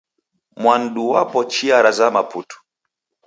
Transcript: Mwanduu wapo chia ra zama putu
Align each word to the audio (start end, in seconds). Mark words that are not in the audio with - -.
Mwanduu 0.61 1.09
wapo 1.11 1.39
chia 1.51 1.77
ra 1.83 1.91
zama 1.91 2.21
putu 2.29 2.57